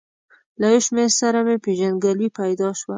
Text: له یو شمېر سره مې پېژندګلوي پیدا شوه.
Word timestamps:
له 0.59 0.65
یو 0.73 0.81
شمېر 0.87 1.09
سره 1.21 1.39
مې 1.47 1.55
پېژندګلوي 1.63 2.29
پیدا 2.39 2.69
شوه. 2.79 2.89